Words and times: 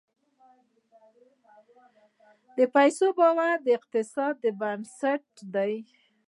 د 2.57 2.59
پیسو 2.75 3.07
باور 3.19 3.55
د 3.65 3.67
اقتصاد 3.77 4.35
بنسټ 4.59 5.25
دی. 5.55 5.73